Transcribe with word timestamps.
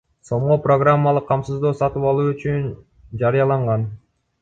сомго 0.27 0.55
программалык 0.63 1.27
камсыздоо 1.33 1.73
сатып 1.83 2.09
алуу 2.15 2.35
үчүн 2.35 2.69
жарыяланган. 3.25 3.91